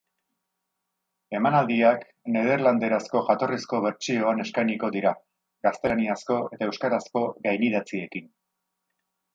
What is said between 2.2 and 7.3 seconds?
nederlanderazko jatorrizko bertsioan eskainiko dira, gaztelaniazko eta euskarazko